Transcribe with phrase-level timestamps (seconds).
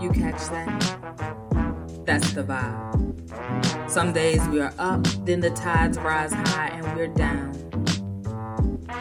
[0.00, 2.04] You catch that?
[2.04, 3.90] That's the vibe.
[3.90, 7.52] Some days we are up, then the tides rise high and we're down.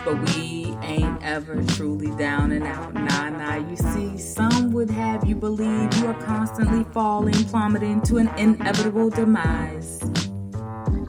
[0.05, 2.93] But we ain't ever truly down and out.
[2.93, 8.17] Nah, nah, you see, some would have you believe you are constantly falling, plummeting to
[8.17, 9.99] an inevitable demise.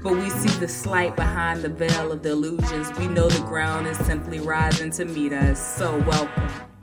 [0.02, 2.92] But we see the slight behind the veil of the illusions.
[2.98, 5.76] We know the ground is simply rising to meet us.
[5.76, 6.73] So, welcome.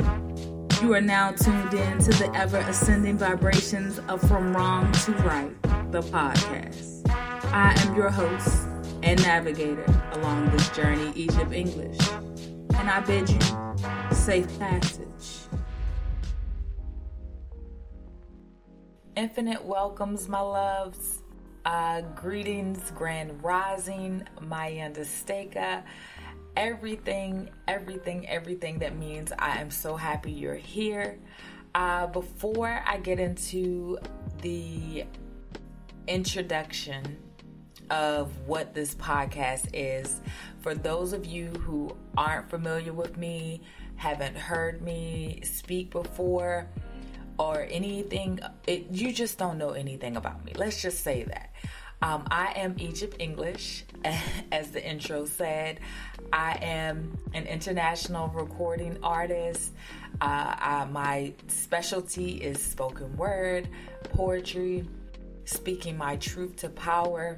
[0.81, 5.61] You are now tuned in to the ever ascending vibrations of From Wrong to Write,
[5.91, 7.07] the podcast.
[7.53, 8.67] I am your host
[9.03, 11.99] and navigator along this journey, Egypt English,
[12.73, 13.39] and I bid you
[14.11, 15.47] safe passage.
[19.15, 21.21] Infinite welcomes, my loves.
[21.63, 25.83] Uh, greetings, grand rising, Mayanda Steka
[26.55, 31.19] everything, everything, everything that means I am so happy you're here.
[31.73, 33.97] Uh, before I get into
[34.41, 35.05] the
[36.07, 37.17] introduction
[37.89, 40.21] of what this podcast is,
[40.61, 43.61] for those of you who aren't familiar with me,
[43.95, 46.67] haven't heard me speak before,
[47.39, 50.53] or anything, it, you just don't know anything about me.
[50.55, 51.53] Let's just say that.
[52.01, 53.83] Um, I am Egypt English,
[54.51, 55.79] as the intro said.
[56.33, 59.73] I am an international recording artist.
[60.19, 63.69] Uh, I, my specialty is spoken word,
[64.13, 64.87] poetry,
[65.45, 67.37] speaking my truth to power.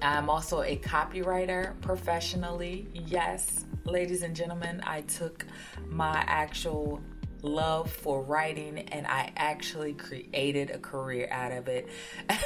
[0.00, 2.86] I'm also a copywriter professionally.
[2.94, 5.44] Yes, ladies and gentlemen, I took
[5.86, 7.02] my actual
[7.42, 11.88] love for writing and I actually created a career out of it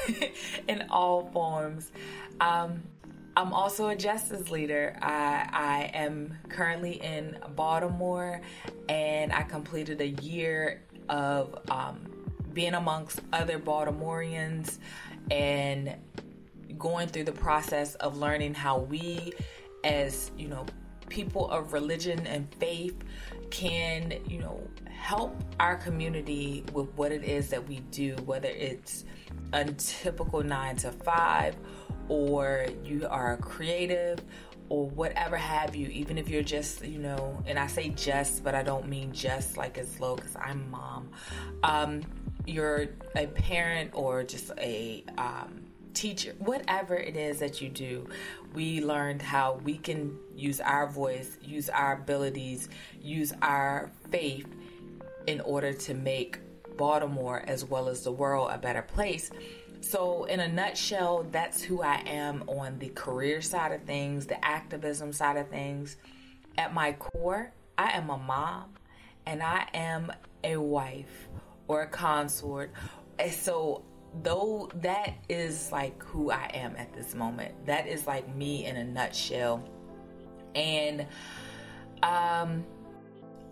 [0.68, 1.90] in all forms.
[2.40, 2.82] Um,
[3.36, 4.96] I'm also a justice leader.
[5.02, 8.40] I, I am currently in Baltimore
[8.88, 12.06] and I completed a year of um,
[12.52, 14.78] being amongst other Baltimoreans
[15.30, 15.96] and
[16.78, 19.33] going through the process of learning how we,
[19.83, 20.64] as you know,
[21.08, 22.96] people of religion and faith,
[23.54, 29.04] can, you know, help our community with what it is that we do, whether it's
[29.52, 31.54] a typical nine to five
[32.08, 34.18] or you are creative
[34.68, 38.56] or whatever have you, even if you're just, you know, and I say just, but
[38.56, 41.10] I don't mean just like it's low because I'm mom.
[41.62, 42.00] Um,
[42.46, 45.64] you're a parent or just a um,
[45.94, 48.08] teacher, whatever it is that you do,
[48.52, 52.68] we learned how we can use our voice, use our abilities,
[53.00, 54.46] use our faith
[55.27, 56.38] in order to make
[56.77, 59.30] Baltimore as well as the world a better place.
[59.80, 64.42] So, in a nutshell, that's who I am on the career side of things, the
[64.44, 65.96] activism side of things.
[66.56, 68.74] At my core, I am a mom
[69.27, 70.10] and I am
[70.42, 71.28] a wife
[71.68, 72.72] or a consort.
[73.18, 73.84] And so,
[74.23, 78.77] though that is like who I am at this moment, that is like me in
[78.77, 79.69] a nutshell.
[80.55, 81.07] And,
[82.02, 82.64] um,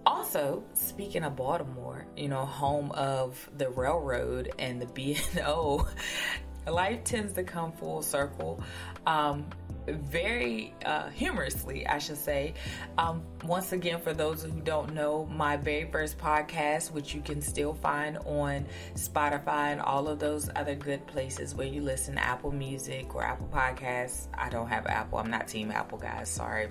[0.04, 5.88] also, speaking of Baltimore, you know, home of the railroad and the B&O,
[6.66, 8.62] life tends to come full circle.
[9.06, 9.46] Um,
[9.86, 12.54] very uh, humorously, I should say.
[12.98, 17.40] Um, once again, for those who don't know, my very first podcast, which you can
[17.40, 22.52] still find on Spotify and all of those other good places where you listen, Apple
[22.52, 24.28] Music or Apple Podcasts.
[24.34, 25.18] I don't have Apple.
[25.18, 26.28] I'm not Team Apple, guys.
[26.28, 26.68] Sorry.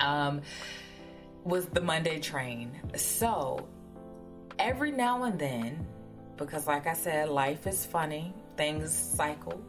[0.00, 0.42] Um,
[1.44, 2.70] was the Monday train.
[2.96, 3.68] So
[4.58, 5.86] every now and then,
[6.36, 9.60] because like I said, life is funny, things cycle,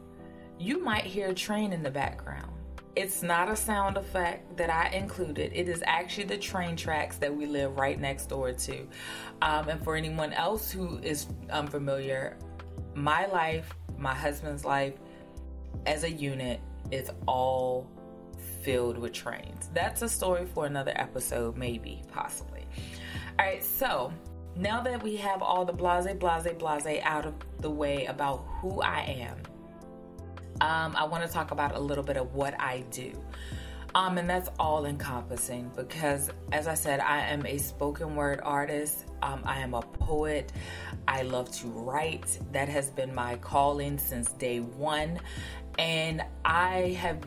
[0.60, 2.52] you might hear a train in the background.
[2.96, 5.52] It's not a sound effect that I included.
[5.54, 8.88] It is actually the train tracks that we live right next door to.
[9.42, 12.38] Um, and for anyone else who is unfamiliar,
[12.94, 14.94] my life, my husband's life,
[15.88, 16.60] as a unit,
[16.92, 17.90] is all
[18.62, 19.70] filled with trains.
[19.74, 22.68] That's a story for another episode, maybe, possibly.
[23.40, 24.14] All right, so
[24.56, 28.82] now that we have all the blase, blase, blase out of the way about who
[28.82, 29.38] I am,
[30.64, 33.12] um, I want to talk about a little bit of what I do.
[33.96, 39.06] Um, and that's all encompassing because, as I said, I am a spoken word artist.
[39.22, 40.54] Um, I am a poet.
[41.06, 42.40] I love to write.
[42.54, 45.20] That has been my calling since day one.
[45.78, 47.20] And I have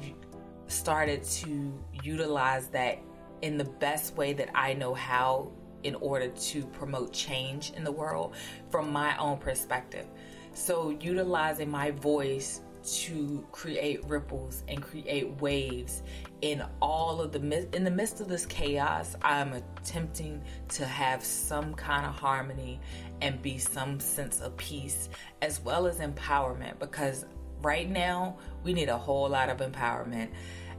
[0.69, 2.99] started to utilize that
[3.43, 5.53] in the best way that I know how
[5.83, 8.35] in order to promote change in the world
[8.71, 10.07] from my own perspective.
[10.55, 16.03] So, utilizing my voice to create ripples and create waves
[16.43, 21.75] in all of the in the midst of this chaos i'm attempting to have some
[21.75, 22.79] kind of harmony
[23.21, 25.09] and be some sense of peace
[25.43, 27.25] as well as empowerment because
[27.63, 30.29] right now we need a whole lot of empowerment.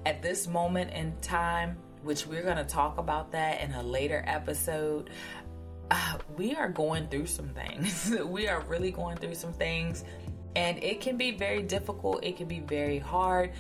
[0.06, 4.24] At this moment in time which we're going to talk about that in a later
[4.26, 5.10] episode
[5.90, 8.14] uh, we are going through some things.
[8.26, 10.04] We are really going through some things
[10.58, 13.52] and it can be very difficult, it can be very hard,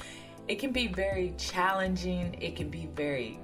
[0.48, 3.40] it can be very challenging, it can be very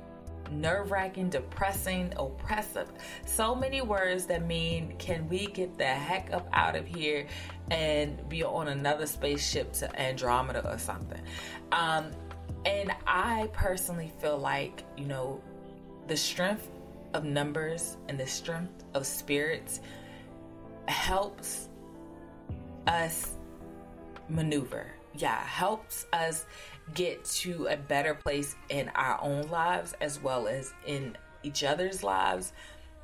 [0.52, 2.92] nerve wracking, depressing, oppressive.
[3.26, 7.28] So many words that mean, can we get the heck up out of here
[7.70, 11.22] and be on another spaceship to Andromeda or something?
[11.72, 12.10] Um,
[12.66, 15.40] and I personally feel like, you know,
[16.08, 16.72] the strength
[17.14, 19.80] of numbers and the strength of spirits
[20.88, 21.70] helps
[22.88, 23.36] us
[24.34, 24.88] maneuver.
[25.16, 26.46] Yeah, helps us
[26.94, 32.04] get to a better place in our own lives as well as in each other's
[32.04, 32.54] lives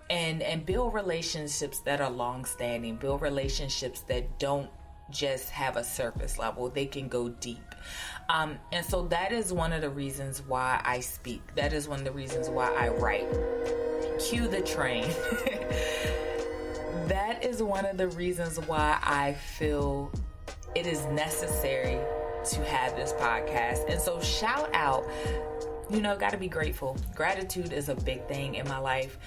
[0.10, 4.70] and and build relationships that are long standing, build relationships that don't
[5.12, 7.76] just have a surface level, they can go deep.
[8.30, 11.42] Um, and so that is one of the reasons why I speak.
[11.56, 13.28] That is one of the reasons why I write.
[14.20, 15.04] Cue the train.
[17.08, 20.12] that is one of the reasons why I feel
[20.76, 22.00] it is necessary
[22.46, 23.90] to have this podcast.
[23.90, 25.06] And so, shout out,
[25.90, 26.98] you know, got to be grateful.
[27.16, 29.18] Gratitude is a big thing in my life.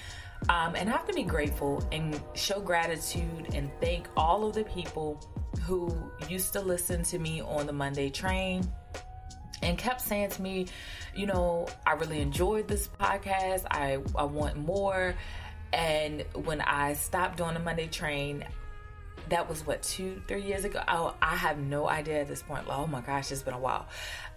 [0.49, 4.63] Um, and I have to be grateful and show gratitude and thank all of the
[4.65, 5.21] people
[5.61, 5.95] who
[6.27, 8.67] used to listen to me on the Monday train
[9.61, 10.67] and kept saying to me,
[11.15, 13.65] you know, I really enjoyed this podcast.
[13.71, 15.15] I, I want more.
[15.71, 18.43] And when I stopped doing the Monday train,
[19.29, 20.81] that was what two three years ago?
[20.87, 22.65] Oh i have no idea at this point.
[22.69, 23.87] Oh my gosh it's been a while.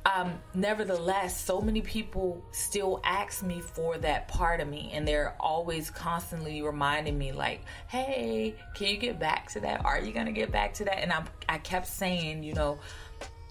[0.05, 5.35] Um, nevertheless so many people still ask me for that part of me and they're
[5.41, 9.85] always constantly reminding me like hey can you get back to that?
[9.85, 10.99] Are you gonna get back to that?
[10.99, 12.79] And i i kept saying you know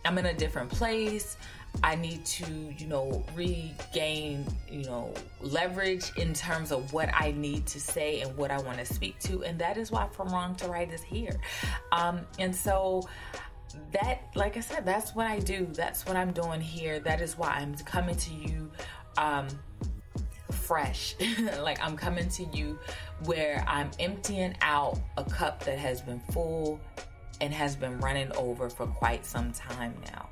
[0.05, 1.37] i'm in a different place
[1.83, 7.65] I need to, you know, regain, you know, leverage in terms of what I need
[7.67, 9.43] to say and what I want to speak to.
[9.43, 11.39] And that is why From Wrong to Write is here.
[11.91, 13.07] Um, and so
[13.91, 15.67] that, like I said, that's what I do.
[15.73, 16.99] That's what I'm doing here.
[16.99, 18.71] That is why I'm coming to you.
[19.17, 19.47] Um,
[20.51, 21.15] fresh.
[21.61, 22.79] like I'm coming to you
[23.25, 26.79] where I'm emptying out a cup that has been full
[27.41, 30.29] and has been running over for quite some time now.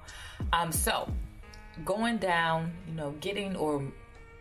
[0.51, 1.07] Um, so
[1.85, 3.83] going down, you know, getting or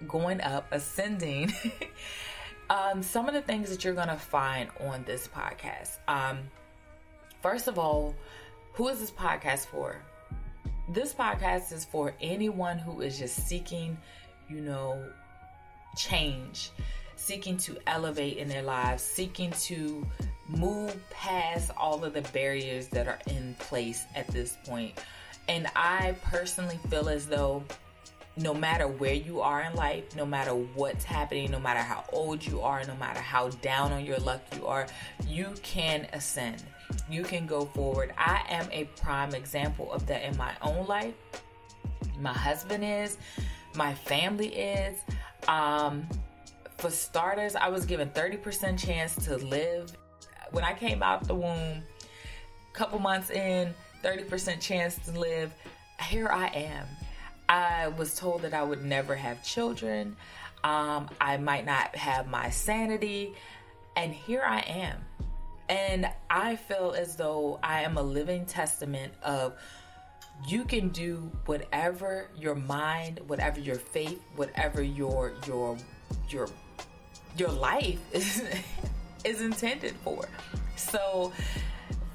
[0.06, 1.52] going up, ascending,
[2.70, 5.99] um, some of the things that you're going to find on this podcast.
[6.08, 6.40] Um,
[7.40, 8.14] first of all,
[8.75, 9.96] who is this podcast for?
[10.88, 13.96] This podcast is for anyone who is just seeking,
[14.49, 15.02] you know,
[15.96, 16.70] change,
[17.17, 20.06] seeking to elevate in their lives, seeking to
[20.49, 24.99] move past all of the barriers that are in place at this point.
[25.48, 27.64] And I personally feel as though
[28.36, 32.44] no matter where you are in life, no matter what's happening, no matter how old
[32.44, 34.86] you are, no matter how down on your luck you are,
[35.26, 36.62] you can ascend.
[37.10, 38.14] You can go forward.
[38.16, 41.14] I am a prime example of that in my own life.
[42.20, 43.18] My husband is,
[43.74, 44.98] my family is.
[45.48, 46.06] Um,
[46.78, 49.92] for starters, I was given 30% chance to live.
[50.52, 51.82] When I came out the womb, a
[52.72, 55.52] couple months in, 30% chance to live.
[56.09, 56.87] Here I am.
[57.49, 60.16] I was told that I would never have children.
[60.64, 63.35] Um, I might not have my sanity.
[63.97, 64.99] And here I am.
[65.68, 69.54] And I feel as though I am a living testament of
[70.47, 75.78] you can do whatever your mind, whatever your faith, whatever your your
[76.28, 76.49] your
[77.37, 78.42] your life is
[79.25, 80.28] is intended for.
[80.76, 81.32] So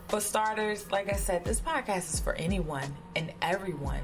[0.08, 4.02] for starters, like I said, this podcast is for anyone and everyone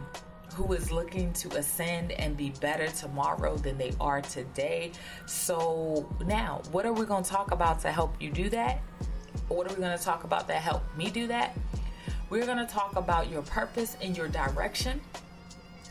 [0.54, 4.92] who is looking to ascend and be better tomorrow than they are today.
[5.26, 8.82] So, now, what are we going to talk about to help you do that?
[9.48, 11.58] What are we going to talk about that help me do that?
[12.30, 15.00] We're going to talk about your purpose and your direction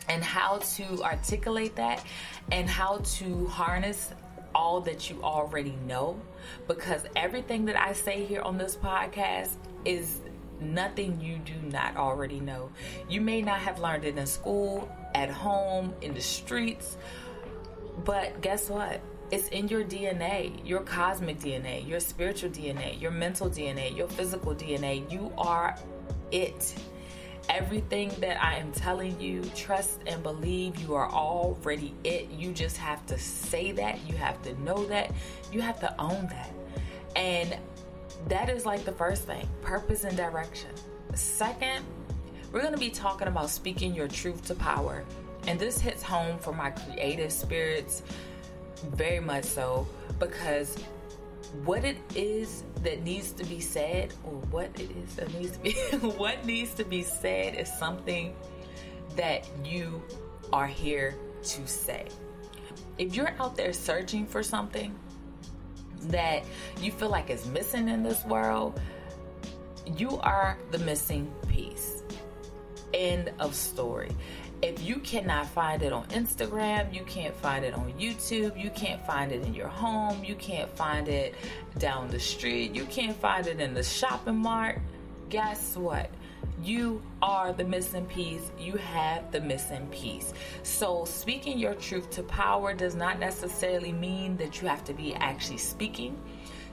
[0.09, 2.05] and how to articulate that
[2.51, 4.11] and how to harness
[4.53, 6.19] all that you already know
[6.67, 10.19] because everything that I say here on this podcast is
[10.59, 12.69] nothing you do not already know.
[13.09, 16.97] You may not have learned it in school, at home, in the streets,
[18.03, 19.01] but guess what?
[19.31, 24.53] It's in your DNA, your cosmic DNA, your spiritual DNA, your mental DNA, your physical
[24.53, 25.09] DNA.
[25.11, 25.75] You are
[26.31, 26.75] it.
[27.49, 32.29] Everything that I am telling you, trust and believe you are already it.
[32.31, 34.07] You just have to say that.
[34.07, 35.11] You have to know that.
[35.51, 36.53] You have to own that.
[37.15, 37.57] And
[38.27, 40.69] that is like the first thing purpose and direction.
[41.13, 41.85] Second,
[42.51, 45.03] we're going to be talking about speaking your truth to power.
[45.47, 48.03] And this hits home for my creative spirits
[48.95, 49.87] very much so
[50.19, 50.77] because
[51.65, 55.59] what it is that needs to be said or what it is that needs to
[55.59, 55.71] be
[56.17, 58.35] what needs to be said is something
[59.15, 60.01] that you
[60.51, 62.07] are here to say.
[62.97, 64.95] If you're out there searching for something
[66.13, 66.43] that
[66.81, 68.79] you feel like is missing in this world,
[69.97, 72.03] you are the missing piece.
[72.93, 74.15] End of story
[74.63, 79.05] if you cannot find it on Instagram, you can't find it on YouTube, you can't
[79.05, 81.35] find it in your home, you can't find it
[81.77, 84.79] down the street, you can't find it in the shopping mart,
[85.27, 86.09] guess what?
[86.63, 88.49] You are the missing piece.
[88.57, 90.33] You have the missing piece.
[90.63, 95.13] So, speaking your truth to power does not necessarily mean that you have to be
[95.15, 96.17] actually speaking.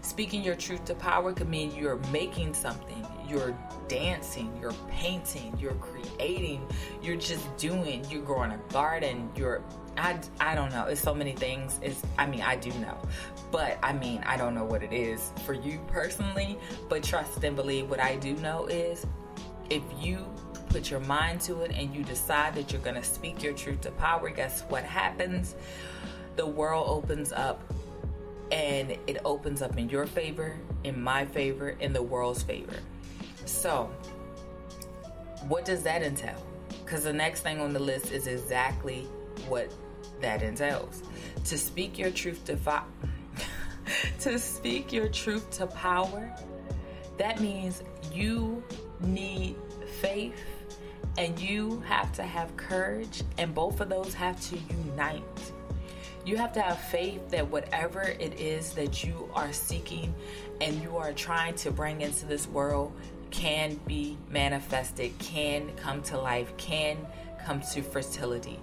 [0.03, 3.57] Speaking your truth to power could mean you're making something, you're
[3.89, 6.65] dancing, you're painting, you're creating,
[7.03, 9.63] you're just doing, you're growing a garden, you're
[9.97, 10.85] I, I don't know.
[10.85, 11.81] It's so many things.
[11.83, 12.97] It's I mean, I do know.
[13.51, 17.57] But I mean, I don't know what it is for you personally, but trust and
[17.57, 19.05] believe what I do know is
[19.71, 20.27] if you
[20.69, 23.81] put your mind to it and you decide that you're going to speak your truth
[23.83, 25.55] to power, guess what happens?
[26.37, 27.63] The world opens up
[28.53, 32.77] and it opens up in your favor, in my favor, in the world's favor.
[33.45, 33.91] So,
[35.49, 36.45] what does that entail?
[36.85, 39.07] Because the next thing on the list is exactly
[39.49, 39.73] what
[40.21, 41.03] that entails.
[41.45, 42.85] To speak your truth to fi-
[44.21, 46.35] to speak your truth to power,
[47.19, 48.63] that means you
[49.03, 49.57] need
[50.01, 50.35] faith
[51.19, 55.23] and you have to have courage and both of those have to unite.
[56.25, 60.15] You have to have faith that whatever it is that you are seeking
[60.61, 62.93] and you are trying to bring into this world
[63.31, 66.99] can be manifested, can come to life, can
[67.45, 68.59] come to fertility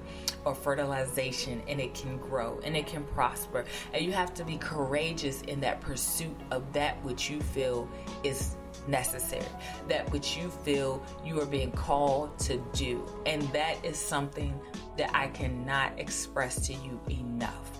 [0.45, 3.65] or fertilization and it can grow and it can prosper.
[3.93, 7.89] And you have to be courageous in that pursuit of that which you feel
[8.23, 8.55] is
[8.87, 9.45] necessary,
[9.87, 13.03] that which you feel you are being called to do.
[13.25, 14.59] And that is something
[14.97, 17.71] that I cannot express to you enough.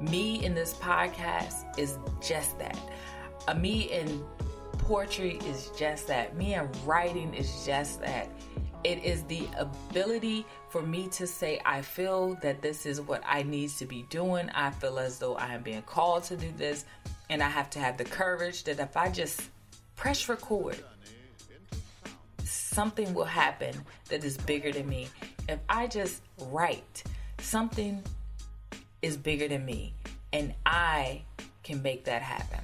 [0.00, 2.78] Me in this podcast is just that.
[3.48, 4.24] A me in
[4.78, 6.36] poetry is just that.
[6.36, 8.28] Me in writing is just that.
[8.82, 13.42] It is the ability for me to say, I feel that this is what I
[13.42, 14.48] need to be doing.
[14.50, 16.86] I feel as though I am being called to do this.
[17.28, 19.50] And I have to have the courage that if I just
[20.00, 20.82] press record,
[22.42, 23.74] something will happen
[24.08, 25.06] that is bigger than me.
[25.46, 27.02] If I just write,
[27.38, 28.02] something
[29.02, 29.92] is bigger than me.
[30.32, 31.22] And I
[31.62, 32.60] can make that happen.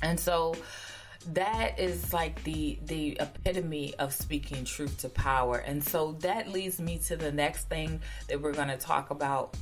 [0.00, 0.54] And so,
[1.34, 6.80] that is like the the epitome of speaking truth to power and so that leads
[6.80, 9.54] me to the next thing that we're going to talk about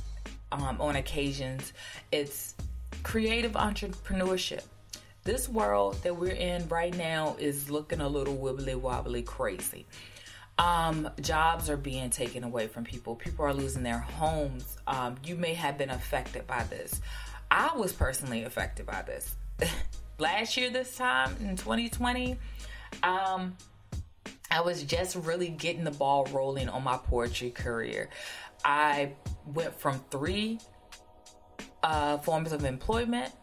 [0.51, 1.73] um, on occasions
[2.11, 2.55] it's
[3.03, 4.63] creative entrepreneurship
[5.27, 9.85] this world that we're in right now is looking a little wibbly wobbly crazy.
[10.57, 13.13] Um, jobs are being taken away from people.
[13.13, 14.77] People are losing their homes.
[14.87, 17.01] Um, you may have been affected by this.
[17.51, 19.35] I was personally affected by this.
[20.17, 22.37] Last year this time in 2020
[23.03, 23.55] um
[24.49, 28.09] I was just really getting the ball rolling on my poetry career.
[28.63, 29.11] I
[29.45, 30.59] went from three
[31.83, 33.33] uh, forms of employment.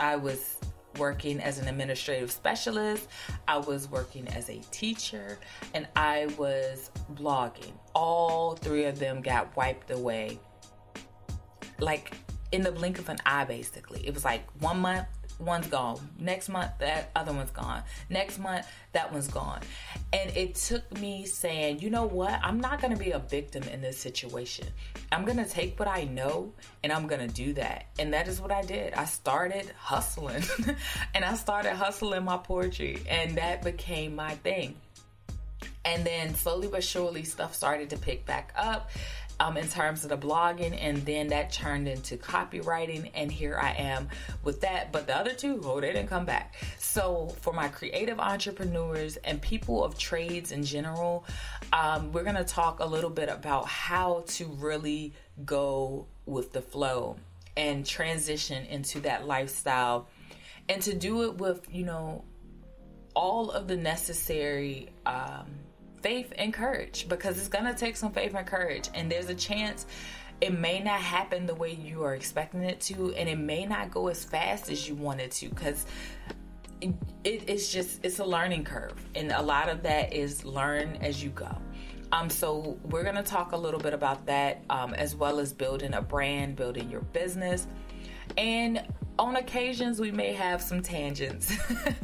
[0.00, 0.56] I was
[0.98, 3.08] working as an administrative specialist,
[3.48, 5.38] I was working as a teacher,
[5.74, 7.72] and I was blogging.
[7.94, 10.38] All three of them got wiped away
[11.78, 12.14] like
[12.52, 14.06] in the blink of an eye, basically.
[14.06, 15.06] It was like one month
[15.40, 15.98] one's gone.
[16.18, 17.82] Next month, that other one's gone.
[18.08, 19.60] Next month, that one's gone.
[20.12, 22.38] And it took me saying, you know what?
[22.42, 24.66] I'm not going to be a victim in this situation.
[25.10, 26.52] I'm going to take what I know
[26.84, 27.86] and I'm going to do that.
[27.98, 28.94] And that is what I did.
[28.94, 30.42] I started hustling
[31.14, 34.76] and I started hustling my poetry, and that became my thing.
[35.84, 38.90] And then slowly but surely, stuff started to pick back up
[39.40, 43.72] um, in terms of the blogging, and then that turned into copywriting, and here I
[43.72, 44.08] am
[44.44, 44.92] with that.
[44.92, 46.54] But the other two, oh, they didn't come back.
[46.78, 51.24] So for my creative entrepreneurs and people of trades in general,
[51.72, 55.14] um, we're gonna talk a little bit about how to really
[55.46, 57.16] go with the flow
[57.56, 60.06] and transition into that lifestyle,
[60.68, 62.24] and to do it with you know
[63.14, 64.90] all of the necessary.
[65.06, 65.46] Um,
[66.02, 68.88] faith and courage because it's going to take some faith and courage.
[68.94, 69.86] And there's a chance
[70.40, 73.90] it may not happen the way you are expecting it to, and it may not
[73.90, 75.84] go as fast as you want it to because
[77.24, 81.22] it, it's just it's a learning curve and a lot of that is learn as
[81.22, 81.54] you go
[82.12, 85.52] um, so we're going to talk a little bit about that um, as well as
[85.52, 87.66] building a brand building your business
[88.38, 88.84] and
[89.18, 91.52] on occasions we may have some tangents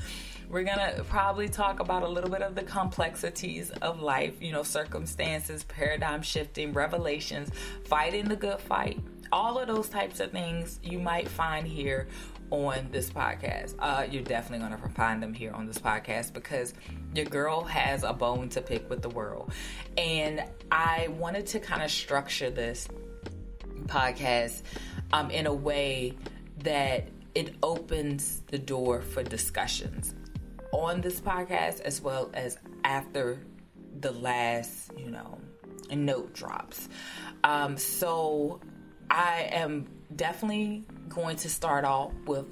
[0.49, 4.53] We're going to probably talk about a little bit of the complexities of life, you
[4.53, 7.51] know, circumstances, paradigm shifting, revelations,
[7.85, 9.01] fighting the good fight.
[9.33, 12.07] All of those types of things you might find here
[12.53, 13.75] on this podcast.
[13.81, 16.75] Uh, you're definitely going to find them here on this podcast because
[17.13, 19.53] your girl has a bone to pick with the world.
[19.99, 22.87] And I wanted to kind of structure this
[23.87, 24.63] podcast
[25.13, 26.15] um, in a way
[26.59, 30.15] that it opens the door for discussions
[30.81, 33.41] on this podcast as well as after
[34.01, 35.39] the last, you know,
[35.91, 36.89] note drops.
[37.45, 38.61] Um, so
[39.11, 42.47] I am definitely going to start off with,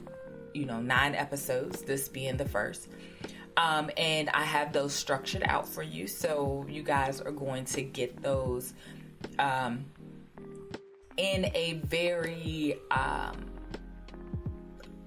[0.54, 2.88] you know, nine episodes, this being the first.
[3.56, 6.06] Um, and I have those structured out for you.
[6.06, 8.74] So you guys are going to get those
[9.38, 9.84] um,
[11.16, 13.36] in a very um,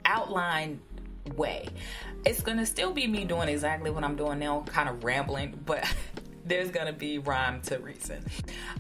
[0.06, 0.80] outlined
[1.36, 1.68] way.
[2.26, 5.86] It's gonna still be me doing exactly what I'm doing now, kind of rambling, but
[6.46, 8.26] there's gonna be rhyme to reason.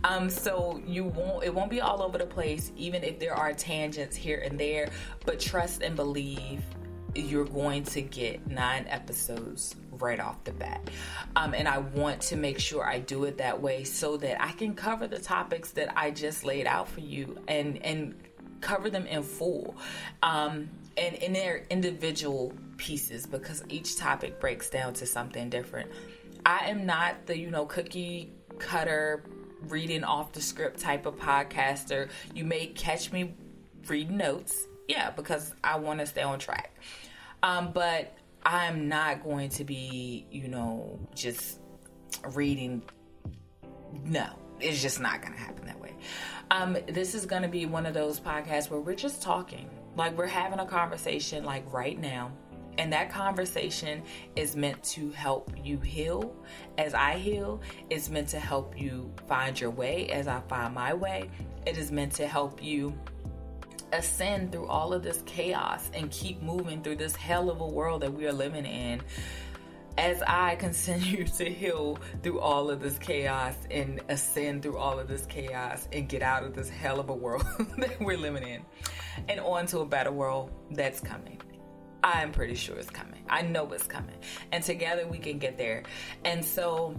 [0.03, 3.53] Um, so you won't it won't be all over the place, even if there are
[3.53, 4.89] tangents here and there,
[5.25, 6.63] but trust and believe
[7.15, 10.89] you're going to get nine episodes right off the bat.
[11.35, 14.51] Um, and I want to make sure I do it that way so that I
[14.51, 18.15] can cover the topics that I just laid out for you and and
[18.61, 19.75] cover them in full.
[20.23, 25.91] Um, and in their individual pieces because each topic breaks down to something different.
[26.45, 29.23] I am not the, you know, cookie cutter
[29.67, 32.09] reading off the script type of podcaster.
[32.33, 33.35] You may catch me
[33.87, 36.75] reading notes, yeah, because I want to stay on track.
[37.43, 41.59] Um, but I'm not going to be, you know, just
[42.33, 42.81] reading.
[44.05, 45.93] No, it's just not going to happen that way.
[46.49, 49.69] Um, this is going to be one of those podcasts where we're just talking.
[49.97, 52.31] Like we're having a conversation like right now.
[52.77, 54.03] And that conversation
[54.35, 56.35] is meant to help you heal
[56.77, 57.59] as I heal.
[57.89, 61.31] It's meant to help you find your way as I find my way.
[61.65, 62.93] It is meant to help you
[63.93, 68.03] ascend through all of this chaos and keep moving through this hell of a world
[68.03, 69.01] that we are living in
[69.97, 75.07] as I continue to heal through all of this chaos and ascend through all of
[75.07, 77.45] this chaos and get out of this hell of a world
[77.77, 78.61] that we're living in
[79.27, 81.41] and on to a better world that's coming.
[82.03, 83.23] I'm pretty sure it's coming.
[83.27, 84.15] I know it's coming.
[84.51, 85.83] And together we can get there.
[86.23, 86.95] And so,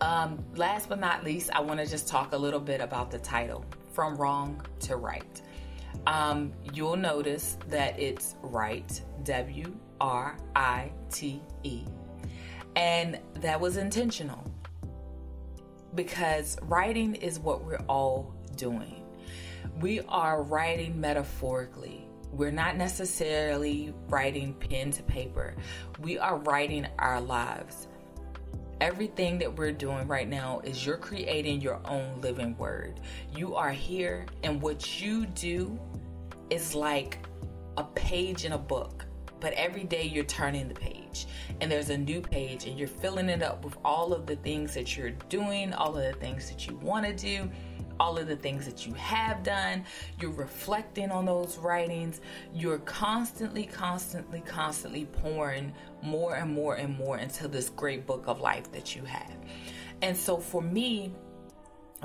[0.00, 3.18] um, last but not least, I want to just talk a little bit about the
[3.18, 5.42] title From Wrong to Write.
[6.06, 11.84] Um, you'll notice that it's right, W R I T E.
[12.74, 14.44] And that was intentional
[15.94, 19.04] because writing is what we're all doing.
[19.80, 22.08] We are writing metaphorically.
[22.32, 25.54] We're not necessarily writing pen to paper.
[26.00, 27.86] We are writing our lives.
[28.80, 32.98] Everything that we're doing right now is you're creating your own living word.
[33.36, 35.78] You are here, and what you do
[36.50, 37.18] is like
[37.76, 39.06] a page in a book
[39.42, 41.26] but every day you're turning the page
[41.60, 44.72] and there's a new page and you're filling it up with all of the things
[44.72, 47.50] that you're doing, all of the things that you want to do,
[47.98, 49.84] all of the things that you have done.
[50.20, 52.20] You're reflecting on those writings.
[52.54, 58.40] You're constantly, constantly, constantly pouring more and more and more into this great book of
[58.40, 59.36] life that you have.
[60.02, 61.12] And so for me,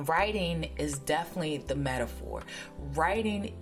[0.05, 2.41] writing is definitely the metaphor.
[2.95, 3.55] Writing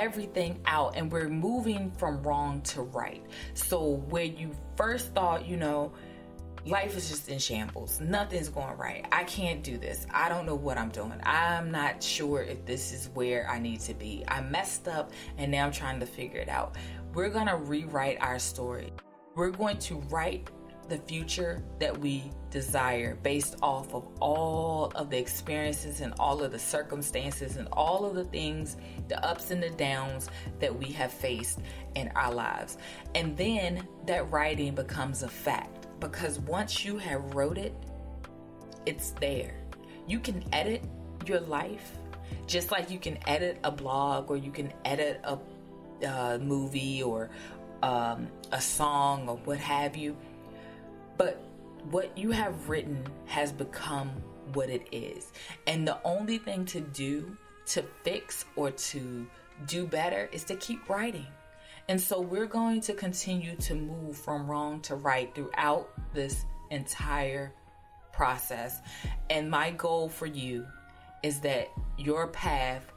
[0.00, 3.22] everything out and we're moving from wrong to right.
[3.52, 5.92] So where you first thought, you know,
[6.64, 8.00] life is just in shambles.
[8.00, 9.06] Nothing's going right.
[9.12, 10.06] I can't do this.
[10.10, 11.20] I don't know what I'm doing.
[11.24, 14.24] I'm not sure if this is where I need to be.
[14.26, 16.76] I messed up and now I'm trying to figure it out.
[17.12, 18.92] We're going to rewrite our story.
[19.34, 20.48] We're going to write
[20.90, 26.52] the future that we desire based off of all of the experiences and all of
[26.52, 28.76] the circumstances and all of the things,
[29.08, 31.60] the ups and the downs that we have faced
[31.94, 32.76] in our lives.
[33.14, 37.74] And then that writing becomes a fact because once you have wrote it,
[38.84, 39.54] it's there.
[40.06, 40.82] You can edit
[41.24, 41.92] your life
[42.46, 45.38] just like you can edit a blog or you can edit a
[46.06, 47.30] uh, movie or
[47.82, 50.16] um, a song or what have you
[51.20, 51.36] but
[51.90, 54.08] what you have written has become
[54.54, 55.32] what it is.
[55.66, 59.26] And the only thing to do to fix or to
[59.66, 61.26] do better is to keep writing.
[61.90, 67.52] And so we're going to continue to move from wrong to right throughout this entire
[68.14, 68.80] process.
[69.28, 70.66] And my goal for you
[71.22, 72.90] is that your path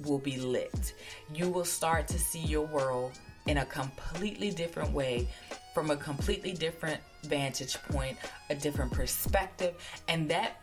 [0.00, 0.94] will be lit.
[1.34, 3.12] You will start to see your world
[3.46, 5.28] in a completely different way,
[5.74, 8.16] from a completely different vantage point,
[8.48, 9.74] a different perspective.
[10.08, 10.62] And that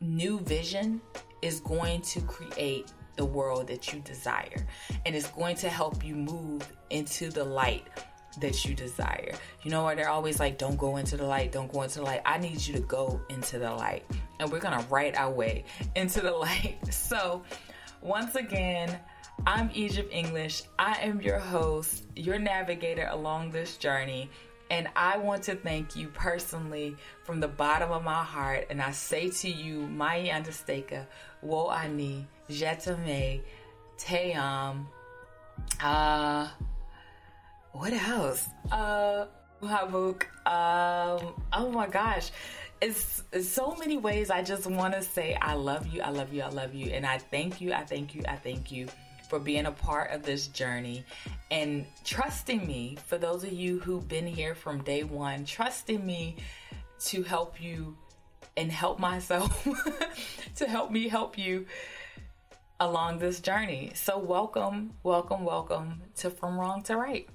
[0.00, 1.00] new vision
[1.42, 4.66] is going to create the world that you desire.
[5.04, 7.86] And it's going to help you move into the light
[8.40, 9.32] that you desire.
[9.62, 9.94] You know?
[9.94, 12.22] They're always like, don't go into the light, don't go into the light.
[12.24, 14.04] I need you to go into the light.
[14.40, 15.64] And we're going to write our way
[15.94, 16.78] into the light.
[16.90, 17.42] So,
[18.02, 18.98] once again,
[19.44, 20.62] I'm Egypt English.
[20.78, 24.30] I am your host, your navigator along this journey.
[24.70, 28.66] And I want to thank you personally from the bottom of my heart.
[28.70, 31.06] And I say to you, Mai Understaker,
[31.42, 33.42] Wo Ani, Jetame,
[33.98, 34.88] Team,
[35.80, 36.48] uh,
[37.72, 38.48] what else?
[38.72, 39.26] Uh,
[39.62, 42.30] Habuk, um, oh my gosh.
[42.80, 46.32] It's, it's so many ways I just want to say I love you, I love
[46.32, 46.90] you, I love you.
[46.90, 48.88] And I thank you, I thank you, I thank you
[49.28, 51.04] for being a part of this journey
[51.50, 52.96] and trusting me.
[53.06, 56.36] For those of you who've been here from day one, trusting me
[57.06, 57.96] to help you
[58.56, 59.66] and help myself,
[60.56, 61.66] to help me help you
[62.80, 63.92] along this journey.
[63.94, 67.28] So, welcome, welcome, welcome to From Wrong to Write.